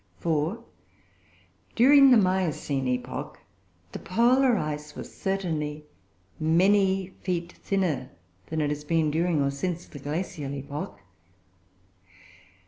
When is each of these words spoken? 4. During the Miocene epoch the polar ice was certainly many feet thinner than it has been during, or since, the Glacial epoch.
4. 0.17 0.63
During 1.75 2.09
the 2.09 2.17
Miocene 2.17 2.87
epoch 2.87 3.37
the 3.91 3.99
polar 3.99 4.57
ice 4.57 4.95
was 4.95 5.13
certainly 5.15 5.85
many 6.39 7.13
feet 7.21 7.51
thinner 7.53 8.09
than 8.47 8.61
it 8.61 8.71
has 8.71 8.83
been 8.83 9.11
during, 9.11 9.43
or 9.43 9.51
since, 9.51 9.85
the 9.85 9.99
Glacial 9.99 10.55
epoch. 10.55 10.97